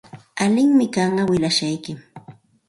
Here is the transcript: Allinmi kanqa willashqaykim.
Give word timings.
Allinmi 0.43 0.87
kanqa 0.95 1.23
willashqaykim. 1.31 1.99